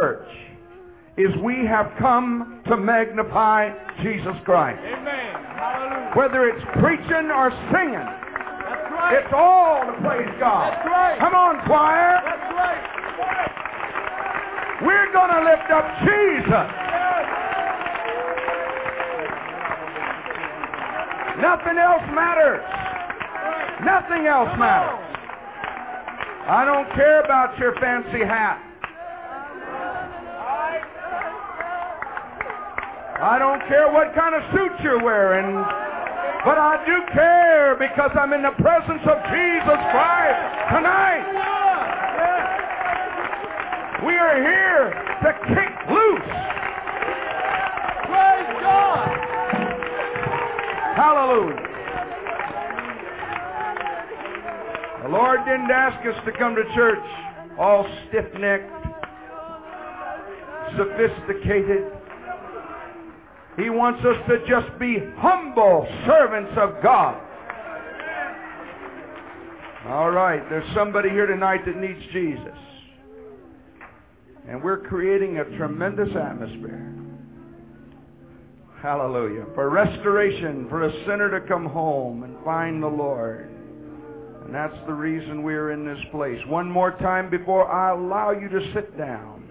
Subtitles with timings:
[0.00, 0.28] church
[1.16, 3.72] is we have come to magnify
[4.02, 4.80] Jesus Christ.
[4.84, 6.12] Amen.
[6.14, 8.04] Whether it's preaching or singing,
[8.92, 9.16] right.
[9.16, 10.72] it's all to praise God.
[10.72, 11.18] That's right.
[11.18, 12.20] Come on, choir.
[12.20, 12.84] That's right.
[14.84, 16.68] We're going to lift up Jesus.
[21.40, 22.64] Nothing else matters.
[23.84, 25.00] Nothing else matters.
[26.48, 28.65] I don't care about your fancy hat.
[33.18, 35.56] I don't care what kind of suit you're wearing.
[36.44, 41.24] But I do care because I'm in the presence of Jesus Christ tonight.
[44.06, 44.92] We are here
[45.24, 46.30] to kick loose.
[48.06, 49.08] Praise God.
[50.94, 51.66] Hallelujah.
[55.02, 57.02] The Lord didn't ask us to come to church
[57.58, 58.70] all stiff-necked,
[60.76, 61.95] sophisticated.
[63.56, 67.22] He wants us to just be humble servants of God.
[69.86, 72.58] All right, there's somebody here tonight that needs Jesus.
[74.48, 76.92] And we're creating a tremendous atmosphere.
[78.82, 79.46] Hallelujah.
[79.54, 83.48] For restoration, for a sinner to come home and find the Lord.
[84.44, 86.38] And that's the reason we're in this place.
[86.46, 89.44] One more time before I allow you to sit down,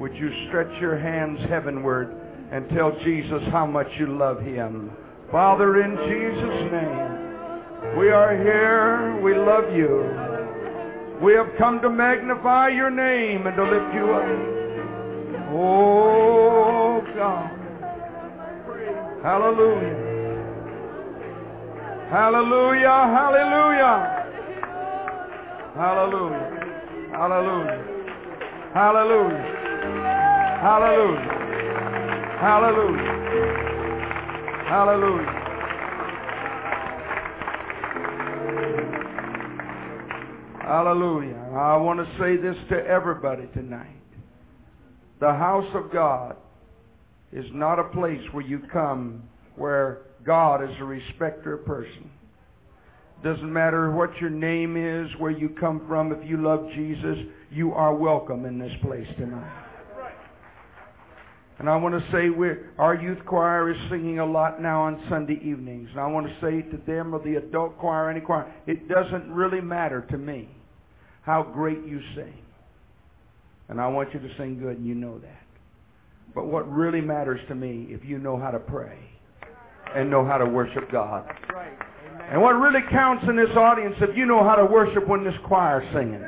[0.00, 4.90] would you stretch your hands heavenward and tell Jesus how much you love him?
[5.30, 9.20] Father, in Jesus' name, we are here.
[9.22, 10.28] We love you.
[11.22, 14.58] We have come to magnify your name and to lift you up.
[15.50, 17.50] Oh, God.
[19.22, 20.06] Hallelujah.
[22.10, 22.88] Hallelujah.
[22.88, 24.24] Hallelujah.
[25.74, 26.58] Hallelujah.
[27.12, 27.84] Hallelujah.
[28.74, 29.42] Hallelujah.
[30.62, 31.37] Hallelujah.
[32.40, 33.02] Hallelujah.
[34.68, 35.44] Hallelujah.
[40.62, 41.50] Hallelujah.
[41.56, 43.86] I want to say this to everybody tonight.
[45.18, 46.36] The house of God
[47.32, 49.22] is not a place where you come
[49.56, 52.08] where God is a respecter of person.
[53.24, 57.18] Doesn't matter what your name is, where you come from, if you love Jesus,
[57.50, 59.67] you are welcome in this place tonight.
[61.58, 65.02] And I want to say we're, our youth choir is singing a lot now on
[65.08, 65.88] Sunday evenings.
[65.90, 69.32] And I want to say to them or the adult choir, any choir, it doesn't
[69.32, 70.48] really matter to me
[71.22, 72.38] how great you sing.
[73.68, 75.42] And I want you to sing good, and you know that.
[76.34, 78.98] But what really matters to me, if you know how to pray
[79.94, 81.26] and know how to worship God.
[81.52, 81.76] Right.
[82.30, 85.34] And what really counts in this audience, if you know how to worship when this
[85.46, 86.24] choir's singing.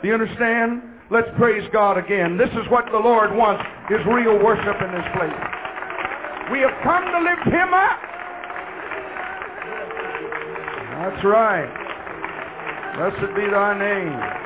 [0.00, 0.82] Do you understand?
[1.12, 2.38] Let's praise God again.
[2.38, 5.44] This is what the Lord wants, is real worship in this place.
[6.50, 8.00] We have come to lift Him up.
[10.96, 11.68] That's right.
[12.96, 14.42] Blessed be thy name.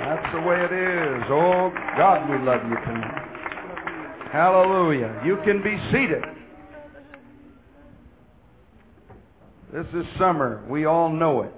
[0.00, 1.22] That's the way it is.
[1.30, 3.24] Oh, God, we love you tonight.
[4.32, 5.22] Hallelujah.
[5.24, 6.24] You can be seated.
[9.72, 10.62] This is summer.
[10.68, 11.54] We all know it.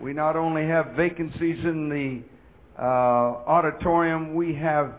[0.00, 2.37] We not only have vacancies in the
[2.78, 4.92] uh, auditorium, we have,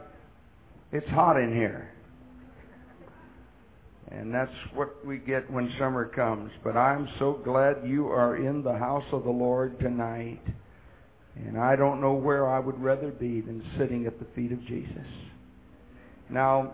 [0.91, 1.91] it's hot in here.
[4.11, 6.51] And that's what we get when summer comes.
[6.63, 10.41] But I'm so glad you are in the house of the Lord tonight.
[11.35, 14.59] And I don't know where I would rather be than sitting at the feet of
[14.65, 15.07] Jesus.
[16.29, 16.73] Now,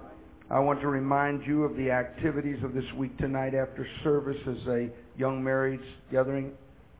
[0.49, 4.67] I want to remind you of the activities of this week tonight after service as
[4.67, 6.51] a young marrieds gathering.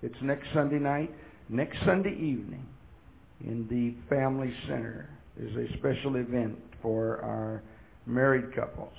[0.04, 1.12] It's next Sunday night.
[1.50, 2.68] Next Sunday evening
[3.41, 7.62] in the Family Center is a special event for our
[8.06, 8.94] married couples.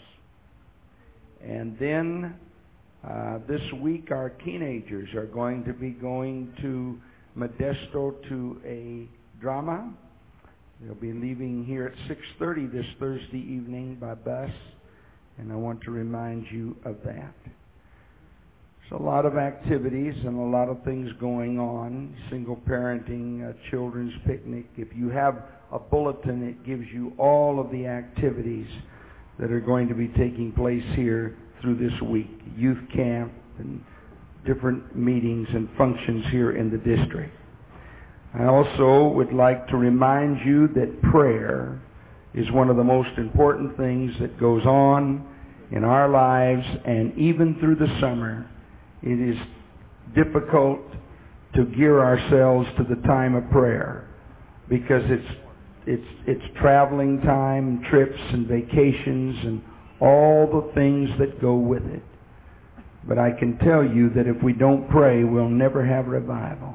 [1.42, 2.34] And then
[3.08, 6.98] uh, this week our teenagers are going to be going to
[7.36, 9.08] Modesto to a
[9.40, 9.92] drama.
[10.80, 14.50] They'll be leaving here at 6:30 this Thursday evening by bus,
[15.38, 17.34] and I want to remind you of that.
[18.92, 22.14] A lot of activities and a lot of things going on.
[22.30, 24.66] Single parenting, a children's picnic.
[24.76, 25.42] If you have
[25.72, 28.68] a bulletin, it gives you all of the activities
[29.40, 32.30] that are going to be taking place here through this week.
[32.56, 33.82] Youth camp and
[34.46, 37.34] different meetings and functions here in the district.
[38.38, 41.82] I also would like to remind you that prayer
[42.34, 45.26] is one of the most important things that goes on
[45.72, 48.48] in our lives and even through the summer
[49.06, 49.36] it is
[50.14, 50.80] difficult
[51.54, 54.08] to gear ourselves to the time of prayer
[54.68, 55.40] because it's
[55.86, 59.62] it's it's traveling time, and trips and vacations and
[60.00, 62.02] all the things that go with it.
[63.06, 66.74] But I can tell you that if we don't pray, we'll never have revival.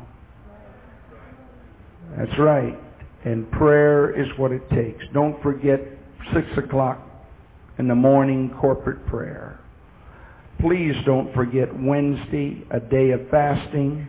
[2.18, 2.80] That's right.
[3.26, 5.04] And prayer is what it takes.
[5.14, 5.82] Don't forget
[6.34, 7.00] 6 o'clock
[7.78, 9.61] in the morning corporate prayer.
[10.62, 14.08] Please don't forget Wednesday, a day of fasting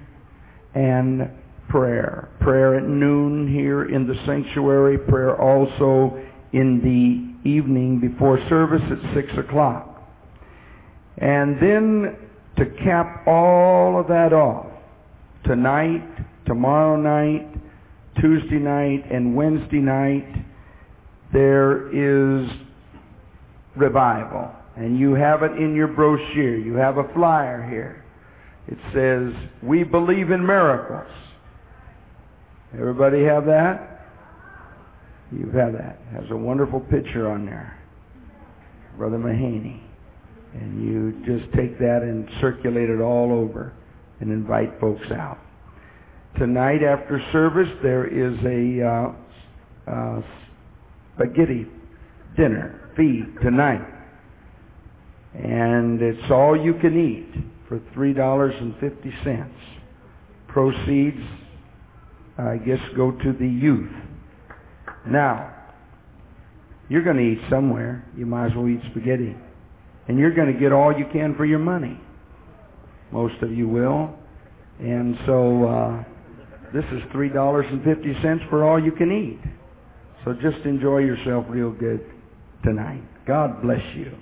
[0.74, 1.30] and
[1.70, 2.28] prayer.
[2.40, 4.98] Prayer at noon here in the sanctuary.
[4.98, 6.22] Prayer also
[6.52, 10.02] in the evening before service at 6 o'clock.
[11.16, 12.16] And then
[12.58, 14.66] to cap all of that off,
[15.44, 16.04] tonight,
[16.44, 17.48] tomorrow night,
[18.20, 20.28] Tuesday night, and Wednesday night,
[21.32, 22.50] there is
[23.74, 24.50] revival.
[24.76, 26.56] And you have it in your brochure.
[26.56, 28.04] You have a flyer here.
[28.68, 31.12] It says, We believe in miracles.
[32.74, 34.06] Everybody have that?
[35.30, 35.98] You have that.
[36.10, 37.78] It has a wonderful picture on there.
[38.96, 39.80] Brother Mahaney.
[40.54, 43.72] And you just take that and circulate it all over
[44.20, 45.38] and invite folks out.
[46.38, 50.22] Tonight after service, there is a uh, uh,
[51.14, 51.66] spaghetti
[52.36, 53.91] dinner feed tonight.
[55.34, 59.52] And it's all you can eat for $3.50.
[60.48, 61.22] Proceeds,
[62.36, 63.90] I guess, go to the youth.
[65.06, 65.54] Now,
[66.88, 68.04] you're going to eat somewhere.
[68.16, 69.34] You might as well eat spaghetti.
[70.08, 71.98] And you're going to get all you can for your money.
[73.10, 74.14] Most of you will.
[74.78, 76.04] And so uh,
[76.74, 79.40] this is $3.50 for all you can eat.
[80.24, 82.04] So just enjoy yourself real good
[82.64, 83.02] tonight.
[83.26, 84.12] God bless you.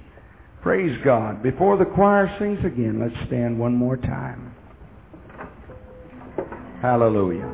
[0.62, 1.42] Praise God.
[1.42, 4.54] Before the choir sings again, let's stand one more time.
[6.82, 7.50] Hallelujah.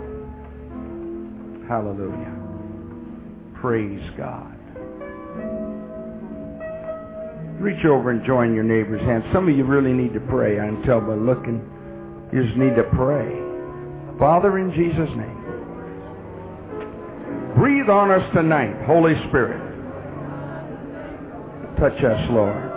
[1.69, 2.35] Hallelujah.
[3.61, 4.53] Praise God.
[7.61, 9.25] Reach over and join your neighbor's hand.
[9.33, 10.61] Some of you really need to pray.
[10.61, 11.63] I can tell by looking.
[12.33, 13.41] You just need to pray.
[14.19, 15.43] Father, in Jesus' name,
[17.57, 19.63] breathe on us tonight, Holy Spirit.
[21.79, 22.76] Touch us, Lord.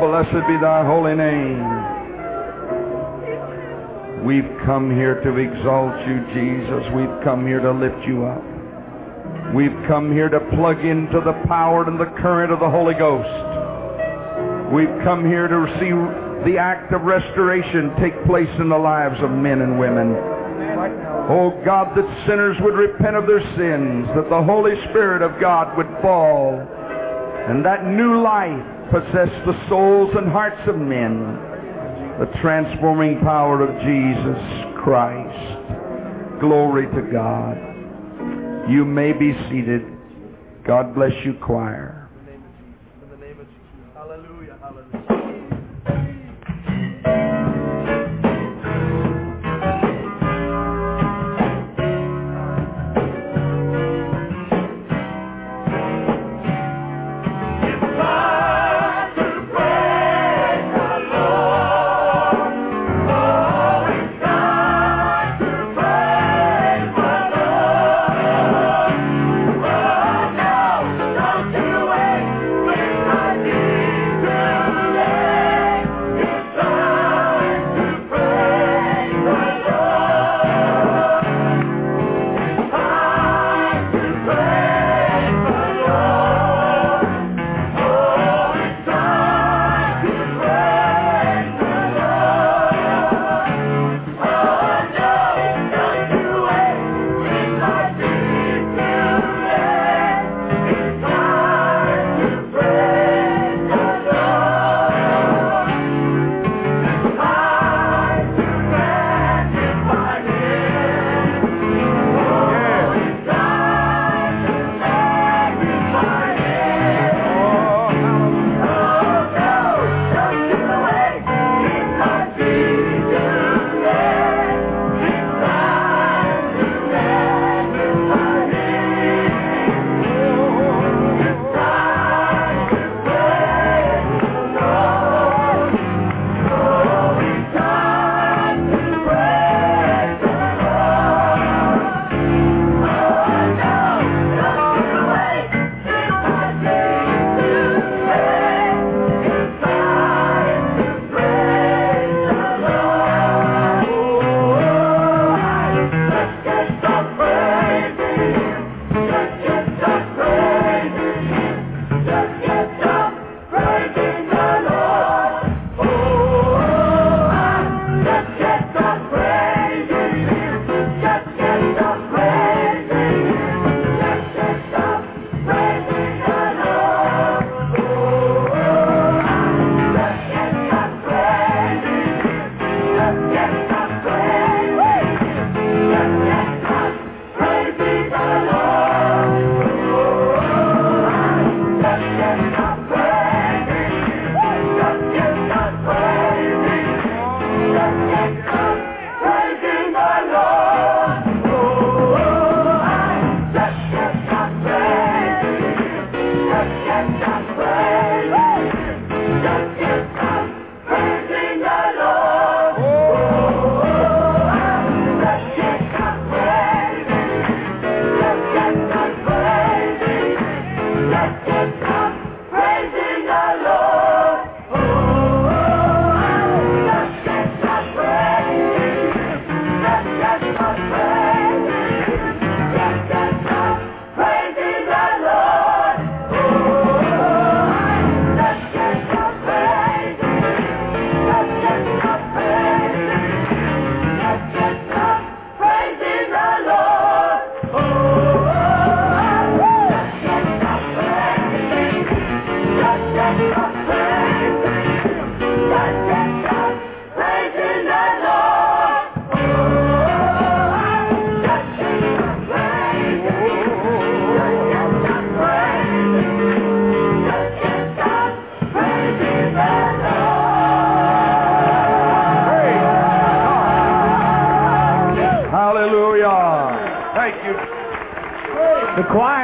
[0.00, 1.62] blessed be thy holy name.
[4.24, 6.90] We've come here to exalt you, Jesus.
[6.94, 8.42] We've come here to lift you up.
[9.54, 13.28] We've come here to plug into the power and the current of the Holy Ghost.
[14.72, 15.92] We've come here to see
[16.50, 20.35] the act of restoration take place in the lives of men and women.
[21.28, 25.76] Oh God, that sinners would repent of their sins, that the Holy Spirit of God
[25.76, 26.54] would fall,
[27.48, 31.18] and that new life possess the souls and hearts of men.
[32.20, 34.38] The transforming power of Jesus
[34.82, 36.40] Christ.
[36.40, 38.70] Glory to God.
[38.70, 39.82] You may be seated.
[40.64, 41.95] God bless you, choir.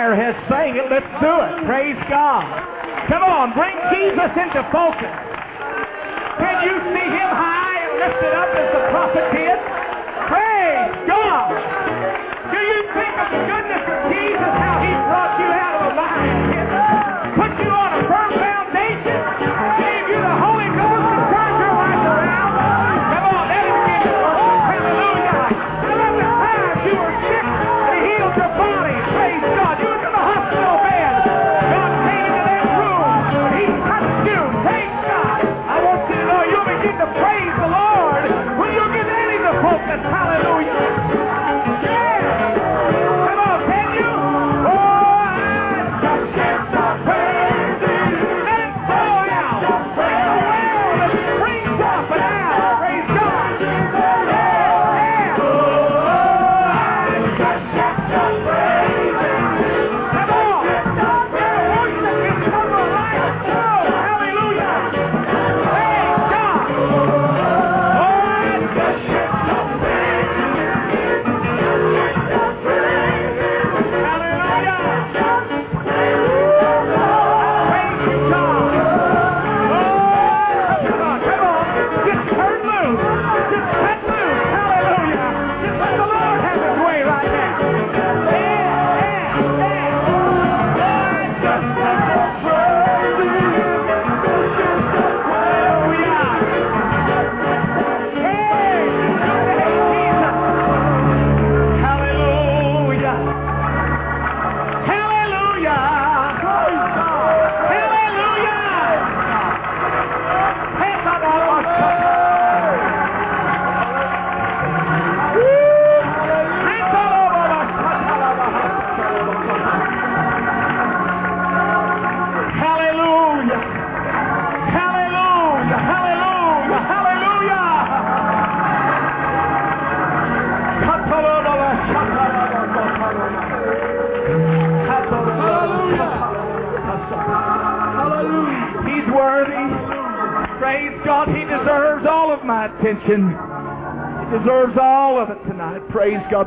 [0.03, 0.91] Choir has sang it.
[0.91, 1.63] Let's do it.
[1.67, 2.43] Praise God.
[3.07, 5.15] Come on, bring Jesus into focus.
[6.43, 9.59] Can you see him high and lifted up as the prophet did?
[10.27, 11.55] Praise God.
[12.51, 14.53] Do you think of the goodness of Jesus,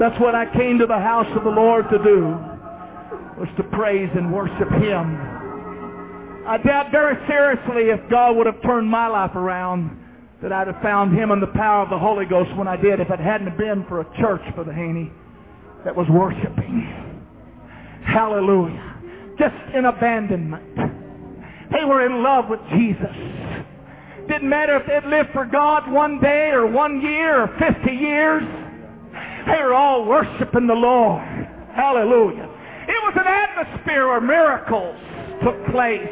[0.06, 2.30] That's what I came to the house of the Lord to do,
[3.42, 5.18] was to praise and worship Him.
[6.46, 9.98] I doubt very seriously if God would have turned my life around
[10.44, 13.00] that I'd have found Him in the power of the Holy Ghost when I did
[13.00, 15.12] if it hadn't been for a church for the Haney
[15.86, 16.86] that was worshiping.
[18.06, 19.02] Hallelujah.
[19.40, 20.76] Just in abandonment.
[21.74, 23.10] They were in love with Jesus.
[24.30, 28.64] Didn't matter if they'd lived for God one day or one year or 50 years.
[29.46, 31.22] They were all worshiping the Lord.
[31.75, 32.50] Hallelujah.
[32.88, 34.98] It was an atmosphere where miracles
[35.44, 36.10] took place.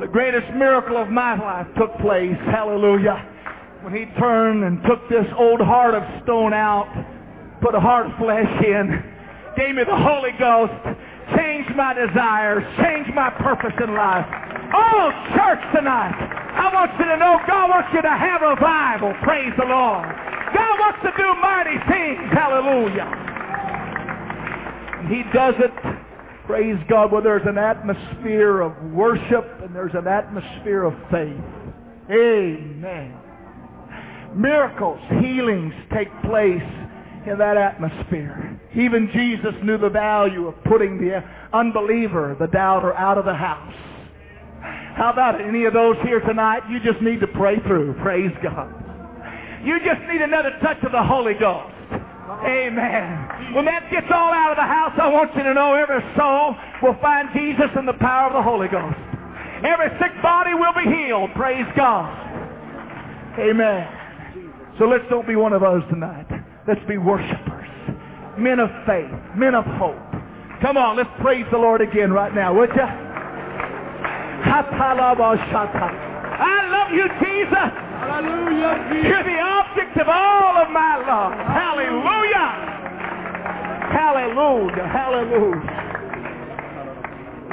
[0.00, 2.38] The greatest miracle of my life took place.
[2.50, 3.20] Hallelujah.
[3.82, 6.88] When he turned and took this old heart of stone out,
[7.60, 9.02] put a heart of flesh in,
[9.56, 10.72] gave me the Holy Ghost,
[11.36, 14.26] changed my desires, changed my purpose in life.
[14.72, 19.12] Oh, church tonight, I want you to know God wants you to have a revival.
[19.22, 20.31] Praise the Lord.
[20.82, 22.26] Wants to do mighty things.
[22.32, 23.06] Hallelujah.
[25.08, 25.70] He does it,
[26.44, 31.38] praise God, where there's an atmosphere of worship and there's an atmosphere of faith.
[32.10, 33.14] Amen.
[34.34, 36.60] Miracles, healings take place
[37.26, 38.60] in that atmosphere.
[38.74, 41.22] Even Jesus knew the value of putting the
[41.52, 43.72] unbeliever, the doubter, out of the house.
[44.96, 45.40] How about?
[45.40, 47.94] Any of those here tonight, you just need to pray through.
[48.02, 48.81] Praise God.
[49.64, 51.70] You just need another touch of the Holy Ghost.
[52.42, 53.54] Amen.
[53.54, 56.56] When that gets all out of the house, I want you to know every soul
[56.82, 58.98] will find Jesus in the power of the Holy Ghost.
[59.62, 61.30] Every sick body will be healed.
[61.34, 62.10] Praise God.
[63.38, 63.86] Amen.
[64.78, 66.26] So let's don't be one of those tonight.
[66.66, 67.68] Let's be worshipers.
[68.38, 69.12] Men of faith.
[69.36, 70.00] Men of hope.
[70.60, 72.82] Come on, let's praise the Lord again right now, would you?
[76.38, 77.91] I love you, Jesus.
[78.02, 79.06] Hallelujah.
[79.06, 81.32] You're the object of all of my love.
[81.38, 82.72] Hallelujah.
[83.94, 84.86] Hallelujah.
[84.90, 85.62] Hallelujah.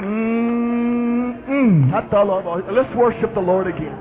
[0.02, 1.92] Mm-mm.
[1.92, 3.94] Let's worship the Lord again.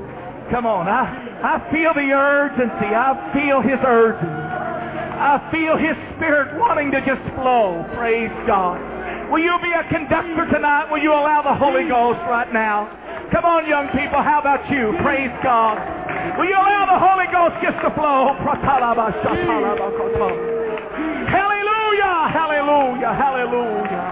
[0.50, 0.88] Come on.
[0.88, 1.06] I,
[1.44, 2.90] I feel the urgency.
[2.90, 4.26] I feel His urgency.
[4.26, 7.86] I feel His Spirit wanting to just flow.
[7.94, 8.82] Praise God.
[9.30, 10.90] Will you be a conductor tonight?
[10.90, 12.90] Will you allow the Holy Ghost right now?
[13.32, 14.24] Come on, young people.
[14.24, 14.98] How about you?
[15.04, 15.78] Praise God.
[16.38, 18.36] Will you allow the Holy Ghost just to flow?
[21.30, 24.06] Hallelujah, hallelujah, hallelujah.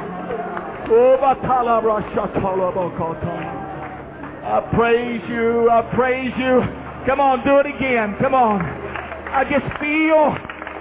[4.48, 6.64] I praise you, I praise you.
[7.06, 8.16] Come on, do it again.
[8.20, 8.62] Come on.
[8.62, 10.32] I just feel,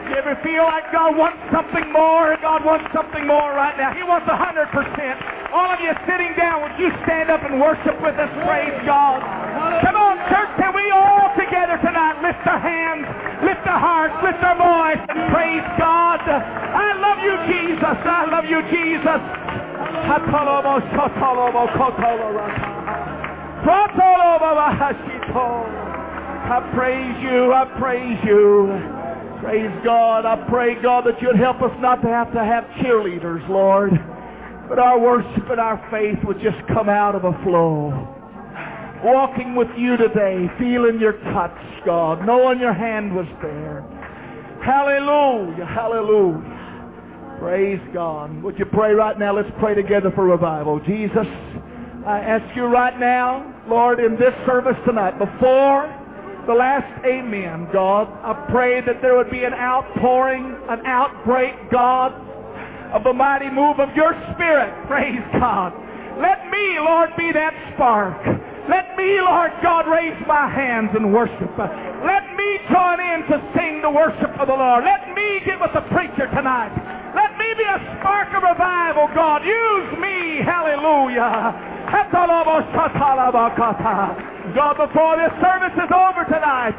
[0.07, 2.37] you ever feel like God wants something more?
[2.41, 3.93] God wants something more right now.
[3.95, 5.46] He wants a 100%.
[5.57, 8.29] All of you sitting down, would you stand up and worship with us?
[8.45, 9.25] Praise God.
[9.81, 13.09] Come on, church, can we all together tonight lift our hands,
[13.41, 16.21] lift our hearts, lift our voice, and praise God.
[16.21, 17.97] I love you, Jesus.
[18.05, 19.21] I love you, Jesus.
[26.53, 27.53] I praise you.
[27.53, 28.69] I praise you.
[29.41, 30.27] Praise God.
[30.27, 33.93] I pray, God, that you'd help us not to have to have cheerleaders, Lord,
[34.69, 37.93] but our worship and our faith would just come out of a flow.
[39.05, 43.85] Walking with you today, feeling your touch, God, knowing your hand was there.
[44.65, 45.67] Hallelujah.
[45.67, 47.39] Hallelujah.
[47.39, 48.43] Praise God.
[48.43, 49.37] Would you pray right now?
[49.37, 50.81] Let's pray together for revival.
[50.81, 51.27] Jesus,
[52.07, 55.87] I ask you right now, Lord, in this service tonight, before
[56.47, 62.15] the last amen, God, I pray that there would be an outpouring, an outbreak, God,
[62.93, 64.71] of the mighty move of your Spirit.
[64.87, 65.73] Praise God.
[66.21, 68.17] Let me, Lord, be that spark.
[68.67, 71.53] Let me, Lord God, raise my hands and worship.
[71.55, 74.83] Let me join in to sing the worship of the Lord.
[74.83, 76.73] Let me get with the preacher tonight.
[77.15, 79.45] Let me be a spark of revival, God.
[79.45, 80.43] Use me.
[80.43, 81.55] Hallelujah.
[84.57, 86.75] God, before this service is over tonight,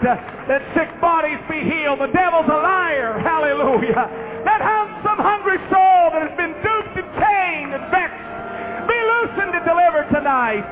[0.49, 2.03] let sick bodies be healed.
[2.03, 3.15] The devil's a liar.
[3.23, 4.43] Hallelujah.
[4.43, 8.27] Let some hungry soul that has been duped and chained and vexed
[8.87, 10.71] be loosened and delivered tonight.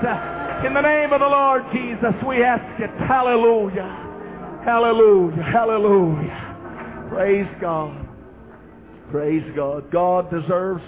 [0.65, 2.89] In the name of the Lord Jesus, we ask it.
[3.03, 4.63] Hallelujah.
[4.63, 5.43] Hallelujah.
[5.43, 7.07] Hallelujah.
[7.09, 8.07] Praise God.
[9.11, 9.91] Praise God.
[9.91, 10.83] God deserves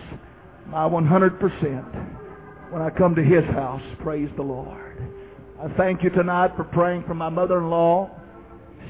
[0.68, 3.84] my 100% when I come to His house.
[4.02, 4.98] Praise the Lord.
[5.62, 8.10] I thank you tonight for praying for my mother-in-law.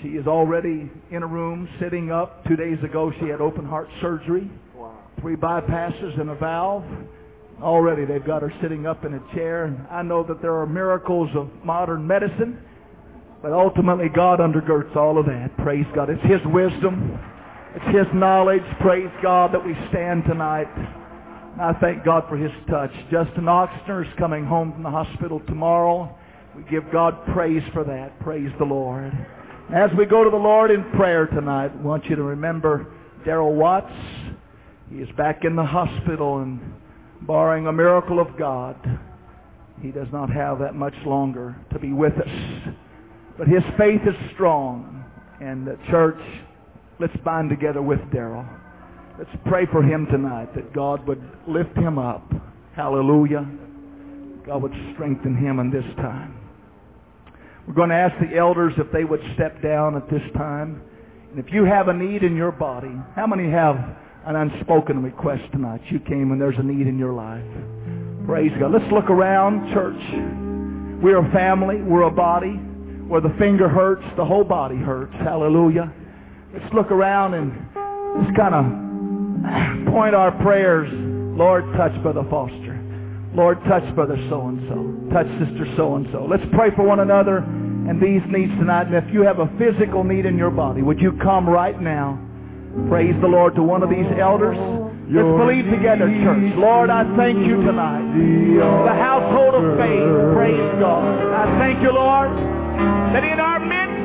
[0.04, 2.46] She is already in a room sitting up.
[2.46, 4.50] Two days ago she had open heart surgery.
[5.22, 6.84] Three bypasses and a valve.
[7.62, 9.66] Already they've got her sitting up in a chair.
[9.66, 12.60] And I know that there are miracles of modern medicine.
[13.42, 15.56] But ultimately God undergirds all of that.
[15.58, 16.10] Praise God.
[16.10, 17.20] It's His wisdom.
[17.76, 18.64] It's His knowledge.
[18.82, 20.68] Praise God that we stand tonight.
[21.60, 22.92] I thank God for his touch.
[23.10, 26.16] Justin Oxner is coming home from the hospital tomorrow.
[26.56, 28.20] We give God praise for that.
[28.20, 29.12] Praise the Lord.
[29.74, 32.94] As we go to the Lord in prayer tonight, I want you to remember
[33.26, 33.92] Daryl Watts.
[34.90, 36.60] He is back in the hospital and
[37.22, 38.76] barring a miracle of God,
[39.82, 42.74] he does not have that much longer to be with us.
[43.38, 45.04] But his faith is strong.
[45.40, 46.20] And the church,
[47.00, 48.48] let's bind together with Daryl.
[49.20, 52.32] Let's pray for him tonight that God would lift him up.
[52.76, 53.48] Hallelujah.
[54.46, 56.40] God would strengthen him in this time.
[57.68, 60.82] We're going to ask the elders if they would step down at this time.
[61.30, 63.76] And if you have a need in your body, how many have
[64.28, 65.82] an unspoken request tonight?
[65.90, 67.44] You came and there's a need in your life.
[68.28, 68.74] Praise God.
[68.74, 71.02] Let's look around, church.
[71.02, 71.82] We're a family.
[71.82, 72.60] We're a body.
[73.08, 75.14] Where the finger hurts, the whole body hurts.
[75.24, 75.94] Hallelujah.
[76.54, 77.54] Let's look around and
[78.26, 82.76] just kind of point our prayers, Lord, touch Brother Foster.
[83.34, 85.14] Lord, touch Brother so-and-so.
[85.14, 86.28] Touch Sister so-and-so.
[86.30, 88.88] Let's pray for one another and these needs tonight.
[88.88, 92.20] And if you have a physical need in your body, would you come right now?
[92.86, 94.56] Praise the Lord to one of these elders.
[95.10, 96.54] Let's believe together, church.
[96.56, 98.06] Lord, I thank you tonight.
[98.56, 100.14] The household of faith.
[100.38, 101.04] Praise God.
[101.34, 102.30] I thank you, Lord,
[103.18, 103.98] that in our midst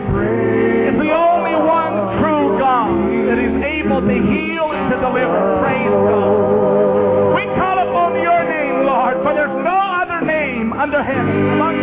[0.89, 2.91] is the only one true God
[3.29, 5.39] that is able to heal and to deliver.
[5.63, 7.35] Praise God.
[7.37, 11.83] We call upon your name, Lord, for there's no other name under heaven among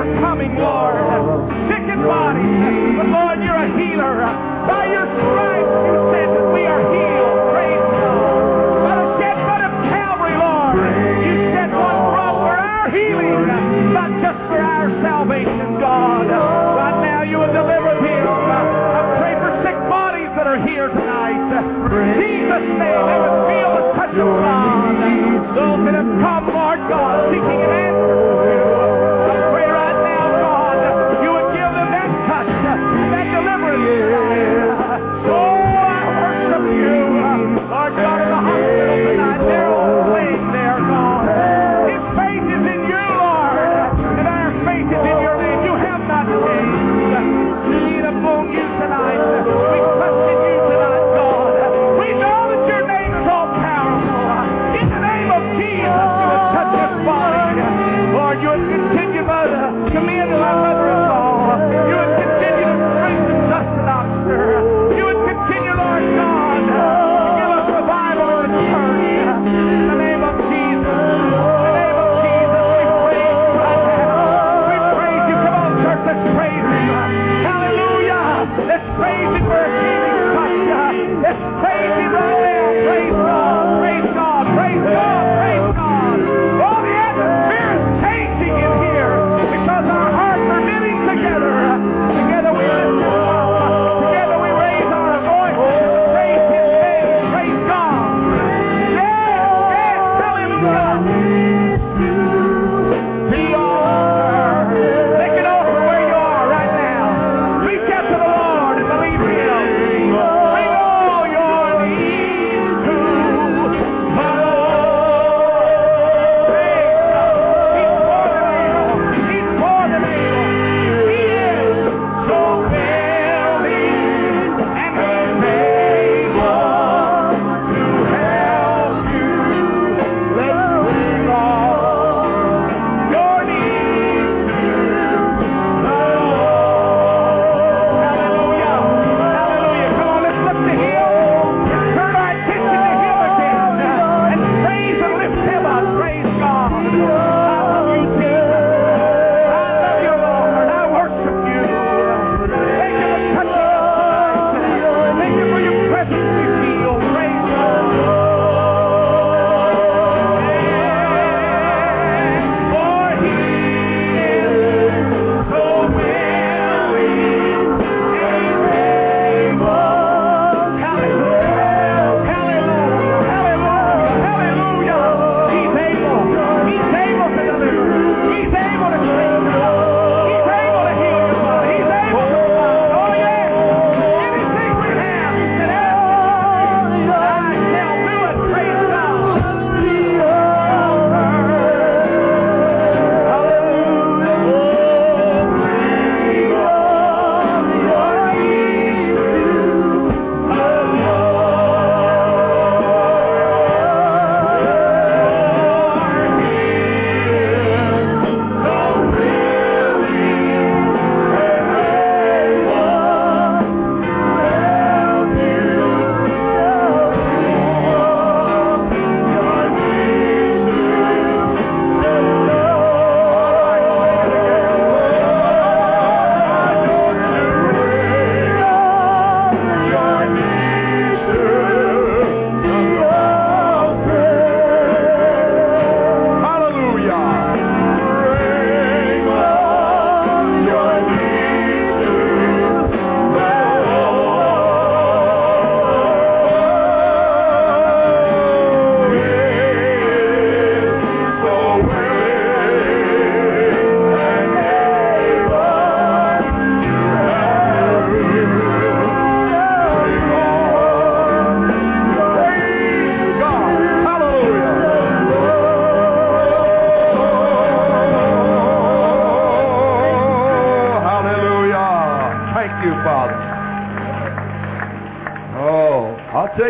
[0.00, 0.96] are coming, Lord,
[1.68, 2.40] sick in body.
[2.96, 3.29] But Lord,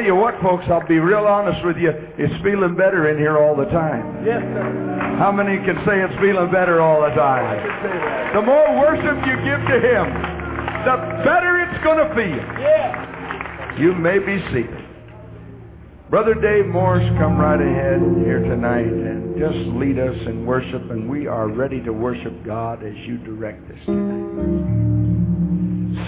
[0.00, 1.90] tell you what, folks, I'll be real honest with you.
[2.16, 4.24] It's feeling better in here all the time.
[4.24, 5.16] Yes, sir.
[5.18, 7.60] How many can say it's feeling better all the I time?
[7.60, 8.32] can say that.
[8.32, 10.06] The more worship you give to Him,
[10.88, 12.40] the better it's going to feel.
[12.60, 13.76] Yeah.
[13.78, 14.86] You may be seated.
[16.08, 21.08] Brother Dave Morris, come right ahead here tonight and just lead us in worship, and
[21.10, 24.90] we are ready to worship God as you direct us tonight.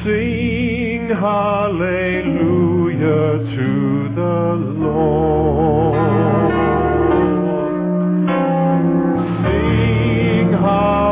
[0.05, 6.53] Sing hallelujah to the Lord.
[9.43, 11.12] Sing hallelujah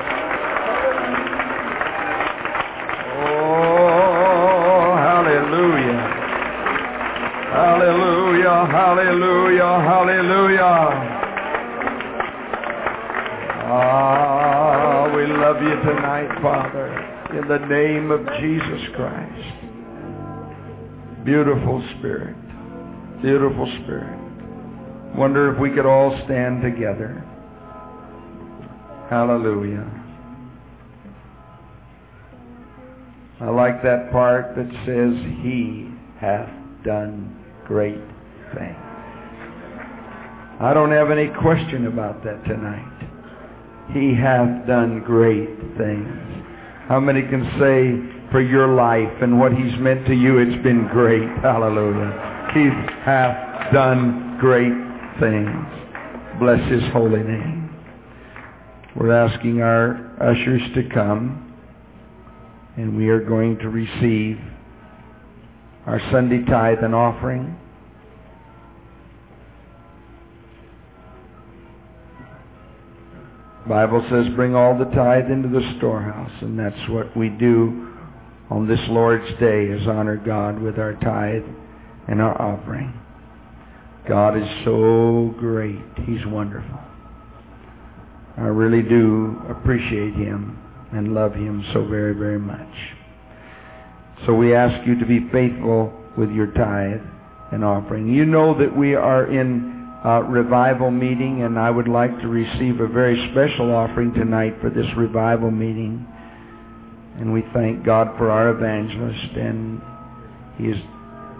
[17.51, 19.55] The name of Jesus Christ.
[21.25, 22.37] Beautiful Spirit.
[23.21, 24.17] Beautiful Spirit.
[25.17, 27.21] Wonder if we could all stand together.
[29.09, 29.85] Hallelujah.
[33.41, 35.89] I like that part that says, He
[36.21, 36.49] hath
[36.85, 37.37] done
[37.67, 37.99] great
[38.55, 38.77] things.
[40.61, 43.09] I don't have any question about that tonight.
[43.91, 46.40] He hath done great things.
[46.91, 50.89] How many can say for your life and what He's meant to you, it's been
[50.91, 51.23] great.
[51.41, 52.51] Hallelujah.
[52.53, 52.65] He
[53.05, 54.73] hath done great
[55.17, 55.55] things.
[56.37, 57.73] Bless His holy name.
[58.97, 61.55] We're asking our ushers to come
[62.75, 64.37] and we are going to receive
[65.85, 67.57] our Sunday tithe and offering.
[73.67, 77.89] Bible says bring all the tithe into the storehouse and that's what we do
[78.49, 81.45] on this Lord's day is honor God with our tithe
[82.07, 82.93] and our offering.
[84.07, 85.79] God is so great.
[86.05, 86.79] He's wonderful.
[88.37, 90.57] I really do appreciate him
[90.91, 92.73] and love him so very, very much.
[94.25, 97.01] So we ask you to be faithful with your tithe
[97.51, 98.13] and offering.
[98.13, 102.79] You know that we are in a revival meeting and I would like to receive
[102.79, 106.07] a very special offering tonight for this revival meeting.
[107.19, 109.81] And we thank God for our evangelist and
[110.57, 110.77] he has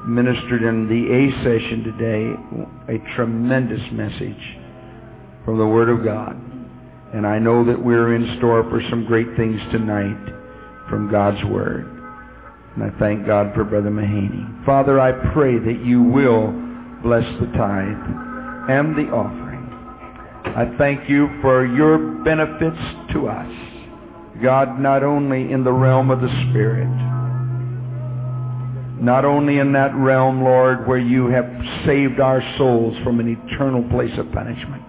[0.05, 4.57] ministered in the A session today a tremendous message
[5.43, 6.35] from the Word of God.
[7.13, 10.33] And I know that we're in store for some great things tonight
[10.87, 11.85] from God's Word.
[12.75, 14.65] And I thank God for Brother Mahaney.
[14.65, 16.51] Father, I pray that you will
[17.01, 18.30] bless the tithe
[18.69, 19.67] and the offering.
[20.55, 22.77] I thank you for your benefits
[23.13, 23.51] to us.
[24.41, 26.89] God, not only in the realm of the Spirit,
[29.01, 31.45] not only in that realm, Lord, where you have
[31.85, 34.83] saved our souls from an eternal place of punishment,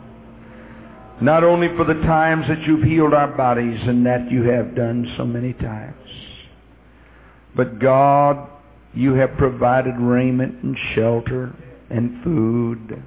[1.20, 5.14] not only for the times that you've healed our bodies and that you have done
[5.16, 5.96] so many times,
[7.54, 8.50] but God,
[8.94, 11.54] you have provided raiment and shelter
[11.90, 13.02] and food.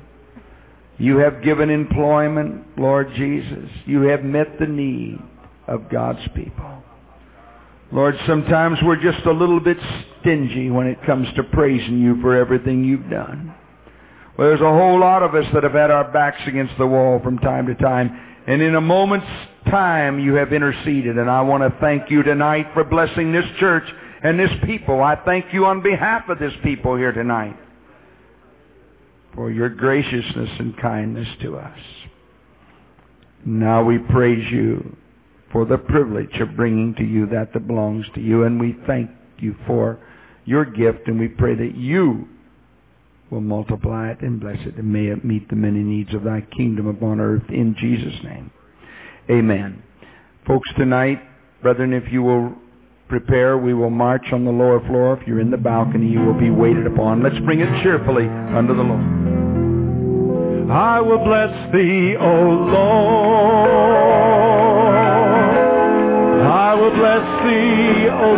[0.98, 3.70] You have given employment, Lord Jesus.
[3.86, 5.20] You have met the need
[5.68, 6.84] of God's people.
[7.92, 9.78] Lord, sometimes we're just a little bit
[10.20, 13.54] stingy when it comes to praising you for everything you've done.
[14.38, 17.20] Well, there's a whole lot of us that have had our backs against the wall
[17.24, 18.18] from time to time.
[18.48, 19.28] And in a moment's
[19.70, 21.18] time, you have interceded.
[21.18, 23.84] And I want to thank you tonight for blessing this church
[24.24, 25.02] and this people.
[25.02, 27.58] I thank you on behalf of this people here tonight
[29.36, 31.80] for your graciousness and kindness to us.
[33.46, 34.96] Now we praise you
[35.52, 38.44] for the privilege of bringing to you that that belongs to you.
[38.44, 40.00] And we thank you for
[40.46, 41.08] your gift.
[41.08, 42.28] And we pray that you
[43.30, 46.42] will multiply it and bless it, and may it meet the many needs of thy
[46.56, 48.52] kingdom upon earth in Jesus' name.
[49.30, 49.82] Amen.
[50.46, 51.22] Folks, tonight,
[51.62, 52.54] brethren, if you will
[53.08, 55.20] prepare, we will march on the lower floor.
[55.20, 57.24] If you're in the balcony, you will be waited upon.
[57.24, 59.15] Let's bring it cheerfully unto the Lord.
[60.70, 63.70] I will bless thee, O Lord.
[66.42, 68.34] I will bless thee, O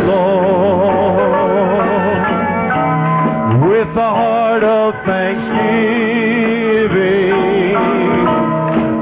[3.62, 7.32] Lord, with a heart of thanksgiving.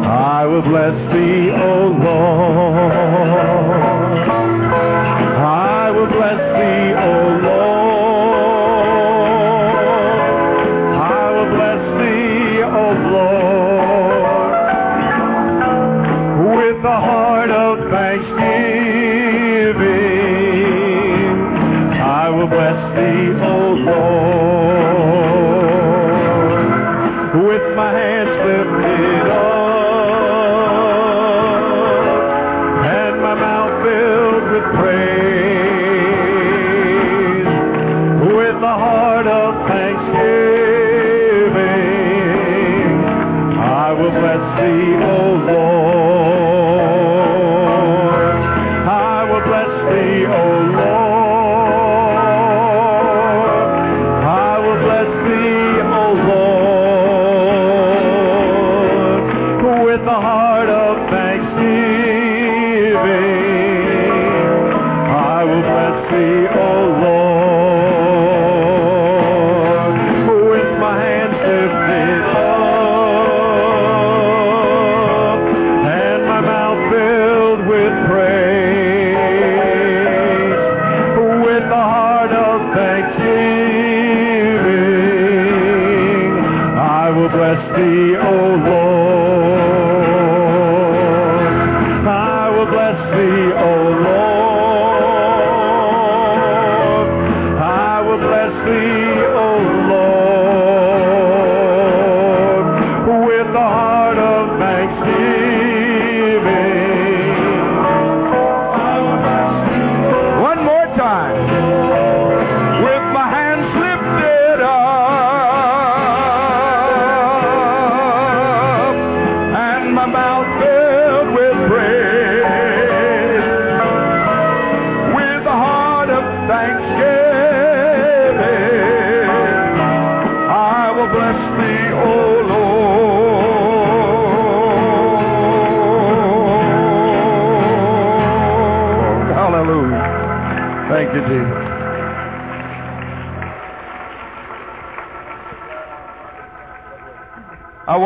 [0.05, 3.64] I will bless thee, O Lord.
[22.47, 24.74] Bless thee, O Lord,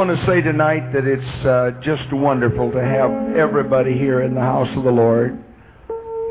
[0.10, 4.42] want to say tonight that it's uh, just wonderful to have everybody here in the
[4.42, 5.38] house of the Lord.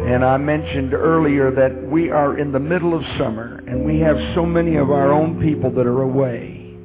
[0.00, 4.16] And I mentioned earlier that we are in the middle of summer and we have
[4.34, 6.76] so many of our own people that are away.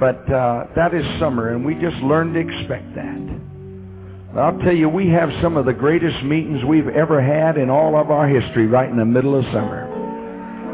[0.00, 4.40] But uh, that is summer and we just learn to expect that.
[4.40, 7.94] I'll tell you, we have some of the greatest meetings we've ever had in all
[7.94, 9.81] of our history right in the middle of summer.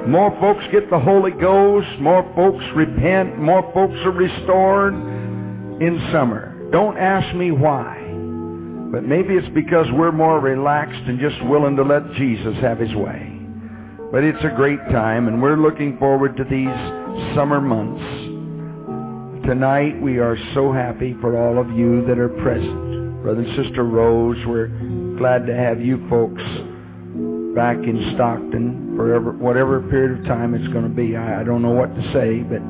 [0.08, 2.00] More folks get the Holy Ghost.
[2.00, 3.38] More folks repent.
[3.38, 6.70] More folks are restored in summer.
[6.72, 7.94] Don't ask me why.
[8.90, 12.94] But maybe it's because we're more relaxed and just willing to let Jesus have his
[12.94, 13.38] way.
[14.10, 19.46] But it's a great time and we're looking forward to these summer months.
[19.46, 23.20] Tonight we are so happy for all of you that are present.
[23.22, 24.68] Brother and Sister Rose, we're
[25.18, 26.40] glad to have you folks
[27.54, 31.16] back in Stockton for ever, whatever period of time it's going to be.
[31.16, 32.60] I, I don't know what to say, but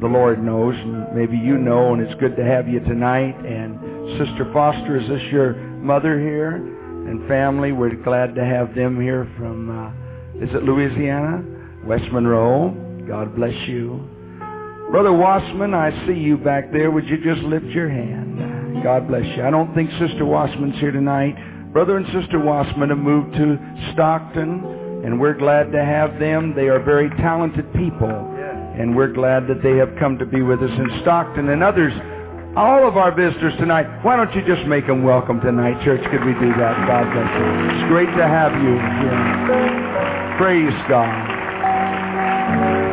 [0.00, 3.36] the Lord knows, and maybe you know, and it's good to have you tonight.
[3.44, 3.78] And
[4.18, 7.72] Sister Foster, is this your mother here and family?
[7.72, 11.44] We're glad to have them here from, uh, is it Louisiana?
[11.84, 12.70] West Monroe.
[13.06, 14.00] God bless you.
[14.90, 16.90] Brother Wassman, I see you back there.
[16.90, 18.82] Would you just lift your hand?
[18.82, 19.44] God bless you.
[19.44, 21.36] I don't think Sister Wassman's here tonight.
[21.72, 23.56] Brother and Sister Wassman have moved to
[23.92, 26.52] Stockton, and we're glad to have them.
[26.52, 30.58] They are very talented people, and we're glad that they have come to be with
[30.58, 31.92] us in Stockton and others.
[32.56, 36.02] All of our visitors tonight, why don't you just make them welcome tonight, church?
[36.10, 36.74] Could we do that?
[36.90, 37.46] God bless you.
[37.70, 40.34] It's great to have you here.
[40.42, 41.38] Praise God.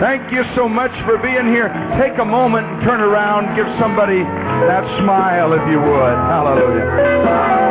[0.06, 1.74] Thank you so much for being here.
[1.98, 3.58] Take a moment and turn around.
[3.58, 4.22] Give somebody
[4.70, 6.18] that smile if you would.
[6.30, 7.67] Hallelujah.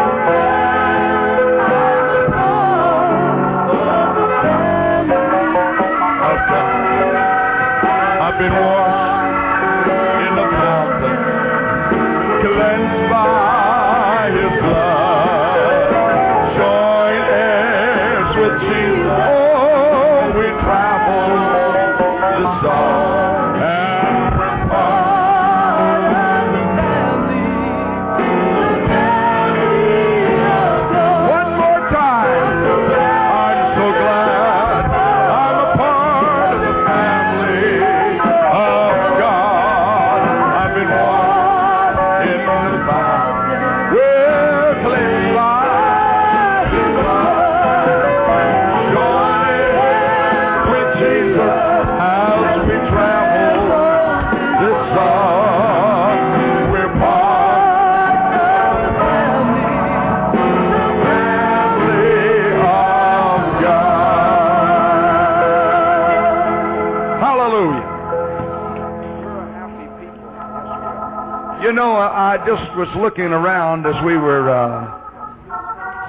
[72.77, 74.85] Was looking around as we were uh,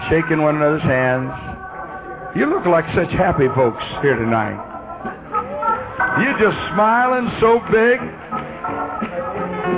[0.10, 1.32] shaking one another's hands.
[2.36, 4.60] You look like such happy folks here tonight.
[6.20, 8.04] You're just smiling so big.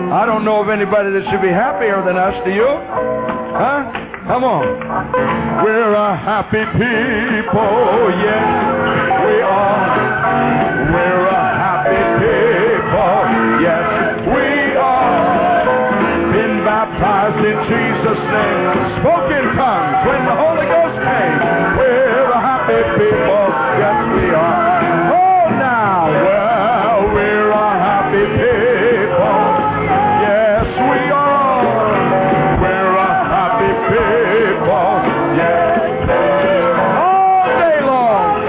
[0.10, 2.34] I don't know of anybody that should be happier than us.
[2.44, 2.66] Do you?
[2.66, 4.10] Huh?
[4.26, 4.66] Come on.
[5.62, 8.89] We're a happy people, yes,
[17.68, 18.72] Jesus' name,
[19.04, 21.40] spoken tongues when the Holy Ghost came.
[21.78, 23.46] We're a happy people.
[23.80, 24.64] Yes, we are.
[25.12, 29.44] Oh, now, well, we're a happy people.
[30.24, 31.68] Yes, we are.
[32.64, 34.90] We're a happy people.
[35.36, 36.00] Yes.
[36.96, 38.40] All day long,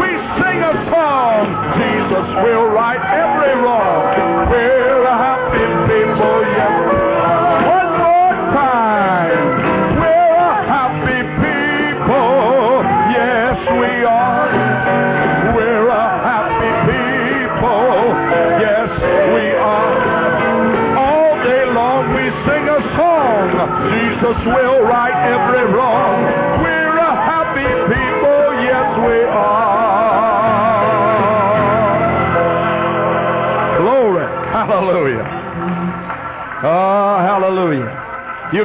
[0.00, 1.42] we sing a song.
[1.76, 3.02] Jesus will right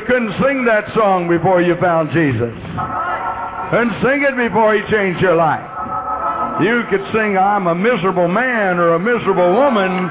[0.07, 2.53] couldn't sing that song before you found Jesus.
[3.73, 5.63] And sing it before he changed your life.
[6.61, 10.09] You could sing, I'm a miserable man or a miserable woman,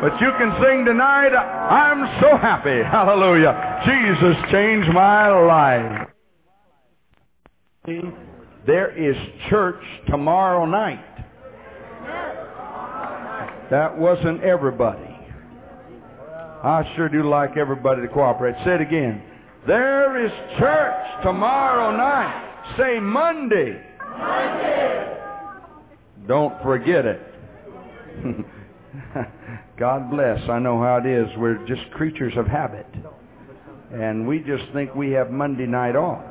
[0.00, 2.82] but you can sing tonight, I'm so happy.
[2.90, 3.82] Hallelujah.
[3.84, 6.08] Jesus changed my life.
[8.66, 9.16] There is
[9.48, 11.04] church tomorrow night.
[13.70, 15.10] That wasn't everybody.
[16.62, 18.54] I sure do like everybody to cooperate.
[18.64, 19.22] Say it again.
[19.66, 22.74] There is church tomorrow night.
[22.78, 23.82] Say Monday.
[24.18, 25.16] Monday.
[26.26, 27.20] Don't forget it.
[29.78, 30.48] God bless.
[30.48, 31.28] I know how it is.
[31.36, 32.86] We're just creatures of habit.
[33.92, 36.24] And we just think we have Monday night off.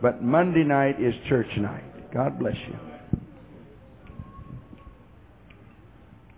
[0.00, 2.12] But Monday night is church night.
[2.12, 2.89] God bless you.